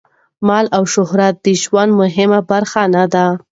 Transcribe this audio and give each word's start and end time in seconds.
مال 0.47 0.65
او 0.77 0.83
شهرت 0.93 1.35
د 1.45 1.47
ژوند 1.61 1.91
مهمه 2.01 2.39
برخه 2.51 2.83
نه 2.95 3.03
دي. 3.13 3.27